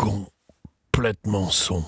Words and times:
complètement 0.00 1.50
son. 1.50 1.84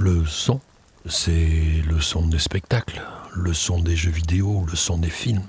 Le 0.00 0.24
son, 0.24 0.60
c'est 1.06 1.82
le 1.86 2.00
son 2.00 2.26
des 2.26 2.38
spectacles, 2.38 3.02
le 3.34 3.54
son 3.54 3.80
des 3.80 3.96
jeux 3.96 4.10
vidéo, 4.10 4.64
le 4.68 4.76
son 4.76 4.98
des 4.98 5.10
films, 5.10 5.46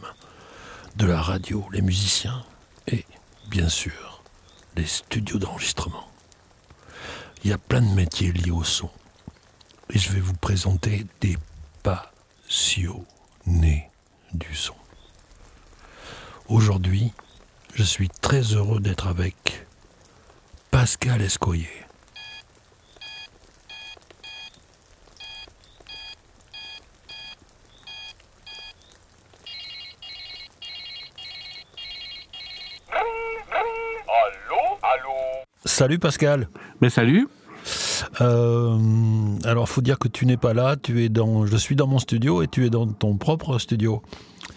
de 0.95 1.05
la 1.05 1.21
radio, 1.21 1.65
les 1.71 1.81
musiciens 1.81 2.43
et, 2.87 3.05
bien 3.49 3.69
sûr, 3.69 4.21
les 4.75 4.85
studios 4.85 5.39
d'enregistrement. 5.39 6.07
Il 7.43 7.49
y 7.49 7.53
a 7.53 7.57
plein 7.57 7.81
de 7.81 7.93
métiers 7.93 8.31
liés 8.31 8.51
au 8.51 8.63
son. 8.63 8.89
Et 9.91 9.97
je 9.97 10.11
vais 10.11 10.19
vous 10.19 10.35
présenter 10.35 11.07
des 11.21 11.37
passionnés 11.83 13.89
du 14.33 14.55
son. 14.55 14.75
Aujourd'hui, 16.47 17.11
je 17.73 17.83
suis 17.83 18.09
très 18.09 18.41
heureux 18.41 18.79
d'être 18.79 19.07
avec 19.07 19.65
Pascal 20.69 21.21
Escoyer. 21.21 21.69
Salut 35.65 35.99
Pascal. 35.99 36.47
Mais 36.81 36.89
salut. 36.89 37.27
Euh, 38.21 38.77
alors, 39.43 39.67
faut 39.67 39.81
dire 39.81 39.99
que 39.99 40.07
tu 40.07 40.25
n'es 40.25 40.37
pas 40.37 40.53
là. 40.53 40.75
Tu 40.81 41.03
es 41.03 41.09
dans. 41.09 41.45
Je 41.45 41.57
suis 41.57 41.75
dans 41.75 41.87
mon 41.87 41.99
studio 41.99 42.41
et 42.41 42.47
tu 42.47 42.65
es 42.65 42.69
dans 42.69 42.87
ton 42.87 43.17
propre 43.17 43.57
studio. 43.59 44.01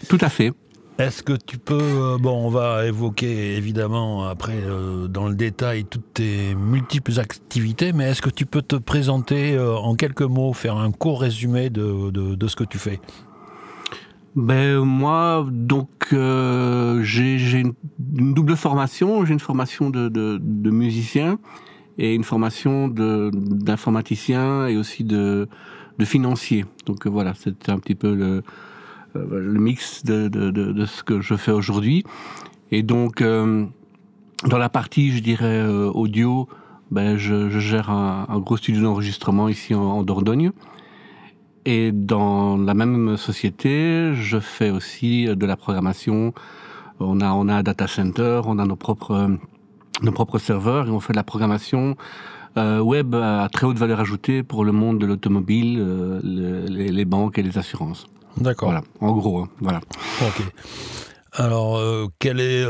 Tout 0.09 0.17
à 0.21 0.29
fait. 0.29 0.53
Est-ce 0.99 1.23
que 1.23 1.33
tu 1.33 1.57
peux. 1.57 1.73
euh, 1.81 2.17
bon, 2.19 2.45
on 2.45 2.49
va 2.49 2.85
évoquer 2.85 3.55
évidemment 3.57 4.25
après 4.27 4.55
euh, 4.55 5.07
dans 5.07 5.27
le 5.27 5.33
détail 5.35 5.85
toutes 5.85 6.13
tes 6.13 6.53
multiples 6.55 7.19
activités, 7.19 7.93
mais 7.93 8.11
est-ce 8.11 8.21
que 8.21 8.29
tu 8.29 8.45
peux 8.45 8.61
te 8.61 8.75
présenter 8.75 9.55
euh, 9.55 9.75
en 9.75 9.95
quelques 9.95 10.21
mots, 10.21 10.53
faire 10.53 10.77
un 10.77 10.91
court 10.91 11.21
résumé 11.21 11.69
de, 11.71 12.11
de- 12.11 12.35
de 12.35 12.47
ce 12.47 12.55
que 12.55 12.63
tu 12.63 12.77
fais? 12.77 12.99
Ben 14.35 14.79
moi, 14.79 15.45
donc 15.49 16.07
euh, 16.11 17.03
j'ai 17.03 17.59
une, 17.59 17.73
double 17.99 18.55
formation. 18.55 19.25
J'ai 19.25 19.33
une 19.33 19.39
formation 19.39 19.89
de, 19.89 20.09
de, 20.09 20.71
musicien 20.71 21.37
et 21.99 22.15
une 22.15 22.23
formation 22.23 22.87
d'informaticien 22.87 24.67
et 24.67 24.77
aussi 24.77 25.03
de 25.03 25.47
de 25.99 26.05
financier. 26.05 26.65
Donc 26.85 27.05
euh, 27.05 27.09
voilà, 27.09 27.33
c'est 27.35 27.69
un 27.69 27.79
petit 27.79 27.95
peu 27.95 28.13
le 28.13 28.43
euh, 29.15 29.39
le 29.39 29.59
mix 29.59 30.03
de, 30.03 30.27
de, 30.27 30.49
de, 30.49 30.85
ce 30.85 31.03
que 31.03 31.21
je 31.21 31.35
fais 31.35 31.51
aujourd'hui. 31.51 32.03
Et 32.71 32.81
donc 32.81 33.21
euh, 33.21 33.65
dans 34.45 34.57
la 34.57 34.69
partie, 34.69 35.11
je 35.11 35.21
dirais 35.21 35.63
audio, 35.93 36.47
ben 36.89 37.15
je, 37.17 37.47
gère 37.59 37.91
un, 37.91 38.39
gros 38.39 38.57
studio 38.57 38.81
d'enregistrement 38.81 39.47
ici 39.49 39.75
en 39.75 40.03
Dordogne. 40.03 40.51
Et 41.65 41.91
dans 41.93 42.57
la 42.57 42.73
même 42.73 43.15
société, 43.17 44.13
je 44.15 44.39
fais 44.39 44.69
aussi 44.69 45.25
de 45.25 45.45
la 45.45 45.55
programmation. 45.55 46.33
On 46.99 47.21
a, 47.21 47.31
on 47.31 47.47
a 47.47 47.55
un 47.55 47.63
data 47.63 47.87
center, 47.87 48.41
on 48.45 48.59
a 48.59 48.65
nos 48.65 48.75
propres, 48.75 49.29
nos 50.01 50.11
propres 50.11 50.39
serveurs 50.39 50.87
et 50.87 50.91
on 50.91 50.99
fait 50.99 51.13
de 51.13 51.17
la 51.17 51.23
programmation 51.23 51.95
euh, 52.57 52.79
web 52.81 53.15
à 53.15 53.47
très 53.51 53.65
haute 53.65 53.77
valeur 53.79 53.99
ajoutée 53.99 54.43
pour 54.43 54.63
le 54.65 54.71
monde 54.71 54.99
de 54.99 55.05
l'automobile, 55.05 55.77
euh, 55.79 56.19
le- 56.23 56.65
les, 56.91 57.05
banques 57.05 57.39
et 57.39 57.43
les 57.43 57.57
assurances. 57.57 58.05
D'accord. 58.37 58.69
Voilà, 58.69 58.83
en 58.99 59.13
gros, 59.13 59.39
hein, 59.39 59.49
voilà. 59.59 59.79
Ok. 60.21 60.43
Alors, 61.33 61.77
euh, 61.77 62.05
quelle 62.19 62.39
est 62.39 62.63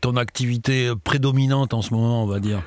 ton 0.00 0.16
activité 0.16 0.92
prédominante 1.04 1.74
en 1.74 1.82
ce 1.82 1.92
moment, 1.92 2.22
on 2.24 2.26
va 2.26 2.40
dire? 2.40 2.62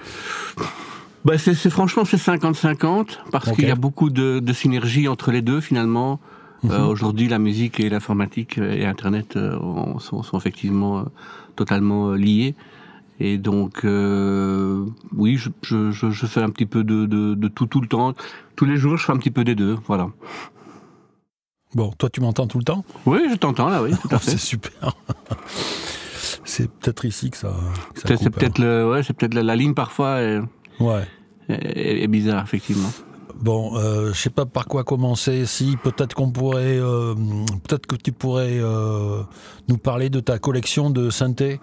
Bah, 1.25 1.37
c'est, 1.37 1.53
c'est- 1.53 1.69
franchement, 1.69 2.03
c'est 2.05 2.17
50-50 2.17 3.19
parce 3.31 3.51
qu'il 3.51 3.67
y 3.67 3.71
a 3.71 3.75
beaucoup 3.75 4.09
de, 4.09 4.39
de 4.39 4.53
synergie 4.53 5.07
entre 5.07 5.31
les 5.31 5.41
deux 5.41 5.61
finalement. 5.61 6.19
Euh, 6.69 6.79
Mhm. 6.79 6.87
aujourd'hui, 6.89 7.27
la 7.27 7.39
musique 7.39 7.79
et 7.79 7.89
l'informatique 7.89 8.59
euh, 8.59 8.71
et 8.73 8.85
Internet 8.85 9.35
euh, 9.35 9.57
ont- 9.59 9.97
sont, 9.97 10.21
sont 10.21 10.37
effectivement 10.37 10.99
euh, 10.99 11.03
totalement 11.55 12.09
euh, 12.11 12.15
liés. 12.17 12.53
Et 13.19 13.37
donc, 13.39 13.83
euh, 13.83 14.85
oui, 15.15 15.37
je, 15.37 15.49
je, 15.63 15.91
je, 15.91 16.25
fais 16.27 16.41
un 16.41 16.49
petit 16.51 16.65
peu 16.67 16.83
de, 16.83 17.05
de, 17.07 17.33
de 17.35 17.47
tout 17.47 17.65
tout 17.65 17.81
le 17.81 17.87
temps. 17.87 18.13
Tous 18.55 18.65
les 18.65 18.77
jours, 18.77 18.97
je 18.97 19.05
fais 19.05 19.11
un 19.11 19.17
petit 19.17 19.31
peu 19.31 19.43
des 19.43 19.55
deux. 19.55 19.77
Voilà. 19.87 20.09
Bon, 21.73 21.91
toi, 21.97 22.09
tu 22.09 22.21
m'entends 22.21 22.45
tout 22.47 22.57
le 22.59 22.63
temps? 22.63 22.83
Oui, 23.07 23.19
je 23.31 23.35
t'entends 23.35 23.69
là, 23.69 23.81
oui, 23.81 23.91
tout 23.99 24.09
à 24.11 24.19
fait. 24.19 24.31
C'est 24.31 24.37
super. 24.37 24.71
C'est 26.43 26.69
peut-être 26.71 27.05
ici 27.05 27.29
que 27.31 27.37
ça. 27.37 27.53
C'est, 27.95 28.11
hein. 28.11 28.29
peut-être 28.31 28.59
le, 28.59 28.89
ouais, 28.89 29.03
c'est 29.03 29.13
peut-être 29.13 29.33
la, 29.33 29.43
la 29.43 29.55
ligne 29.55 29.73
parfois 29.73 30.19
Ouais. 30.81 31.03
est- 31.49 32.03
est 32.03 32.07
bizarre 32.07 32.43
effectivement. 32.43 32.89
Bon, 33.41 33.75
euh, 33.75 34.13
je 34.13 34.19
sais 34.21 34.29
pas 34.29 34.45
par 34.45 34.65
quoi 34.67 34.83
commencer. 34.83 35.45
Si 35.47 35.75
peut-être 35.83 36.13
qu'on 36.13 36.31
pourrait, 36.31 36.77
euh, 36.79 37.15
peut-être 37.67 37.87
que 37.87 37.95
tu 37.95 38.11
pourrais 38.11 38.59
euh, 38.59 39.23
nous 39.67 39.77
parler 39.77 40.09
de 40.11 40.19
ta 40.19 40.37
collection 40.37 40.91
de 40.91 41.09
synthé. 41.09 41.59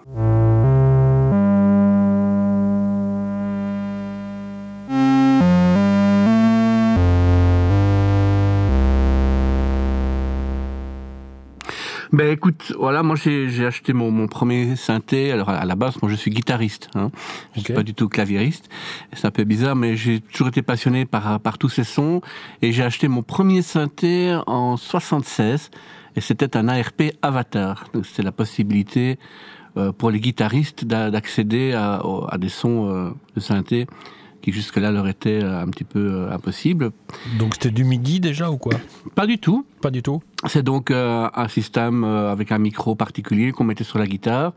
Ben 12.11 12.31
écoute, 12.31 12.73
voilà, 12.79 13.03
moi 13.03 13.15
j'ai 13.15 13.65
acheté 13.67 13.93
mon, 13.93 14.09
mon 14.09 14.27
premier 14.27 14.75
synthé. 14.75 15.31
Alors 15.31 15.49
à 15.49 15.63
la 15.65 15.75
base, 15.75 16.01
moi 16.01 16.09
je 16.09 16.15
suis 16.15 16.31
guitariste, 16.31 16.89
hein. 16.95 17.11
je 17.55 17.59
suis 17.61 17.71
Ok. 17.71 17.75
pas 17.75 17.83
du 17.83 17.93
tout 17.93 18.09
claviériste. 18.09 18.67
C'est 19.13 19.27
un 19.27 19.31
peu 19.31 19.43
bizarre, 19.43 19.75
mais 19.75 19.95
j'ai 19.95 20.19
toujours 20.19 20.47
été 20.47 20.63
passionné 20.63 21.05
par 21.05 21.39
par 21.39 21.59
tous 21.59 21.69
ces 21.69 21.83
sons. 21.83 22.21
Et 22.63 22.71
j'ai 22.71 22.83
acheté 22.83 23.07
mon 23.07 23.21
premier 23.21 23.61
synthé 23.61 24.35
en 24.47 24.75
76, 24.75 25.69
et 26.15 26.21
c'était 26.21 26.57
un 26.57 26.67
ARP 26.67 27.03
Avatar. 27.21 27.85
Donc 27.93 28.07
c'était 28.07 28.23
la 28.23 28.31
possibilité 28.31 29.19
euh, 29.77 29.91
pour 29.91 30.09
les 30.09 30.19
guitaristes 30.19 30.85
d'a- 30.85 31.11
d'accéder 31.11 31.73
à, 31.73 32.01
à 32.29 32.37
des 32.39 32.49
sons 32.49 32.89
euh, 32.89 33.11
de 33.35 33.39
synthé 33.39 33.85
qui 34.41 34.51
jusque-là 34.51 34.91
leur 34.91 35.07
étaient 35.07 35.43
euh, 35.43 35.61
un 35.61 35.67
petit 35.67 35.83
peu 35.83 35.99
euh, 35.99 36.31
impossibles. 36.31 36.91
Donc 37.37 37.53
c'était 37.53 37.71
du 37.71 37.83
MIDI 37.83 38.19
déjà 38.19 38.49
ou 38.49 38.57
quoi? 38.57 38.73
Pas 39.15 39.27
du 39.27 39.37
tout. 39.37 39.65
Pas 39.81 39.91
du 39.91 40.01
tout. 40.01 40.21
C'est 40.47 40.63
donc 40.63 40.91
euh, 40.91 41.27
un 41.33 41.47
système 41.47 42.03
euh, 42.03 42.31
avec 42.31 42.51
un 42.51 42.57
micro 42.57 42.95
particulier 42.95 43.51
qu'on 43.51 43.65
mettait 43.65 43.83
sur 43.83 43.99
la 43.99 44.07
guitare 44.07 44.53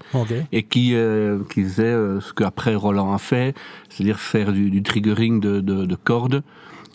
et 0.52 0.62
qui, 0.62 0.94
euh, 0.94 1.40
qui 1.52 1.62
faisait 1.64 1.92
ce 2.20 2.32
qu'après 2.32 2.74
Roland 2.74 3.12
a 3.12 3.18
fait, 3.18 3.54
c'est-à-dire 3.88 4.18
faire 4.20 4.52
du, 4.52 4.70
du 4.70 4.82
triggering 4.82 5.40
de, 5.40 5.60
de, 5.60 5.84
de 5.86 5.94
cordes 5.96 6.42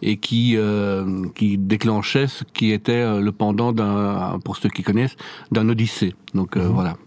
et 0.01 0.17
qui, 0.17 0.55
qui 1.35 1.57
déclenchait 1.57 2.27
ce 2.27 2.43
qui 2.43 2.71
était 2.71 3.19
le 3.19 3.31
pendant 3.31 3.73
pour 4.39 4.57
ceux 4.57 4.69
qui 4.69 4.83
connaissent, 4.83 5.15
d'un 5.51 5.67
Odyssée. 5.69 6.13
Donc 6.35 6.55
euh, 6.55 6.67
voilà. 6.67 6.97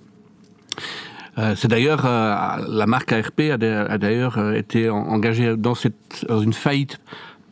Euh, 1.40 1.54
c'est 1.56 1.68
d'ailleurs 1.68 2.02
euh, 2.04 2.34
la 2.68 2.86
marque 2.86 3.12
ARP 3.12 3.40
a, 3.52 3.56
d'a- 3.56 3.86
a 3.86 3.98
d'ailleurs 3.98 4.36
euh, 4.38 4.52
été 4.54 4.90
en- 4.90 4.98
engagée 4.98 5.56
dans, 5.56 5.74
cette, 5.74 6.26
dans 6.28 6.40
une 6.40 6.52
faillite 6.52 7.00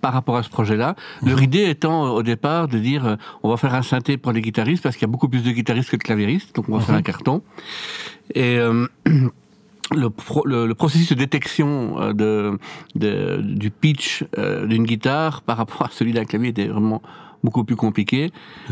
par 0.01 0.13
rapport 0.13 0.37
à 0.37 0.43
ce 0.43 0.49
projet-là. 0.51 0.95
Leur 1.25 1.43
idée 1.43 1.65
étant 1.71 2.11
au 2.11 2.23
départ 2.23 2.69
de 2.69 2.79
dire 2.79 3.07
euh, 3.07 3.17
on 3.43 3.49
va 3.49 3.57
faire 3.57 3.75
un 3.75 3.83
synthé 3.83 4.17
pour 4.17 4.33
les 4.33 4.41
guitaristes 4.43 4.83
parce 4.83 4.97
qu'il 4.97 5.07
y 5.07 5.11
a 5.11 5.13
beaucoup 5.13 5.29
plus 5.29 5.43
de 5.43 5.51
guitaristes 5.51 5.91
que 5.91 5.97
de 5.97 6.03
claviéristes, 6.03 6.55
donc 6.55 6.69
on 6.69 6.77
va 6.77 6.81
faire 6.85 6.95
un 6.95 7.03
carton. 7.03 7.43
Et 8.35 8.59
euh, 8.59 8.87
le, 9.97 10.11
pro- 10.11 10.45
le, 10.47 10.67
le 10.67 10.75
processus 10.75 11.09
de 11.09 11.15
détection 11.15 12.01
euh, 12.01 12.13
de, 12.13 12.59
de- 12.95 13.41
du 13.43 13.71
pitch 13.71 14.25
d'une 14.67 14.85
guitare 14.85 15.43
par 15.43 15.57
rapport 15.57 15.83
à 15.87 15.89
celui 15.91 16.13
d'un 16.13 16.25
clavier 16.27 16.51
était 16.51 16.67
vraiment 16.69 17.01
beaucoup 17.45 17.65
plus 17.65 17.77
compliqué. 17.77 18.31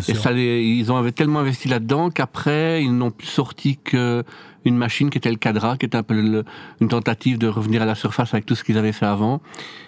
Et 0.09 0.15
ça, 0.15 0.33
les- 0.33 0.63
ils 0.63 0.91
ont 0.93 1.11
tellement 1.11 1.41
investi 1.41 1.69
là-dedans 1.69 2.11
qu'après, 2.11 2.83
ils 2.83 2.95
n'ont 2.97 3.11
plus 3.11 3.27
sorti 3.29 3.77
que 3.77 4.25
une 4.65 4.77
machine 4.77 5.11
qui 5.11 5.19
était 5.19 5.31
le 5.31 5.37
Cadra, 5.37 5.77
qui 5.77 5.87
était 5.87 5.97
un 5.97 6.03
peu 6.03 6.21
le- 6.21 6.45
une 6.81 6.89
tentative 6.89 7.39
de 7.39 7.47
revenir 7.47 7.83
à 7.83 7.85
la 7.85 7.95
surface 7.95 8.35
avec 8.35 8.47
tout 8.47 8.57
ce 8.57 8.65
qu'ils 8.65 8.77
avaient 8.79 8.91
fait 8.91 9.07
avant. 9.07 9.41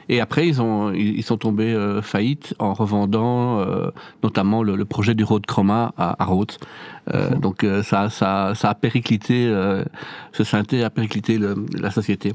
Et 0.09 0.21
après, 0.21 0.47
ils 0.47 0.63
ont 0.63 0.93
ils, 0.93 1.23
sont 1.25 1.37
tombés 1.37 1.73
euh, 1.73 2.01
faillites 2.01 2.55
en 2.61 2.75
revendant 2.75 3.59
euh, 3.59 3.91
notamment 4.23 4.63
le, 4.63 4.77
le 4.77 4.85
projet 4.85 5.15
du 5.17 5.25
Rhodes 5.25 5.47
Chroma 5.47 5.93
à, 5.99 6.23
à 6.23 6.27
Rhodes. 6.27 6.53
Euh, 7.13 7.35
Donc 7.35 7.65
euh, 7.65 7.83
ça, 7.83 8.09
ça, 8.09 8.53
ça 8.55 8.71
a 8.71 8.75
périclité, 8.77 9.47
euh, 9.49 9.85
ce 10.33 10.45
synthé 10.45 10.85
a 10.85 10.91
périclité 10.91 11.39
le- 11.39 11.67
la 11.77 11.91
société. 11.91 12.35